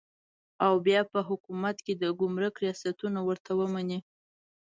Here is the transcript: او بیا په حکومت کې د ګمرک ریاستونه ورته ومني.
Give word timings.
او 0.65 0.73
بیا 0.85 1.01
په 1.11 1.19
حکومت 1.29 1.77
کې 1.85 1.93
د 2.01 2.03
ګمرک 2.19 2.55
ریاستونه 2.63 3.19
ورته 3.23 3.51
ومني. 3.59 3.99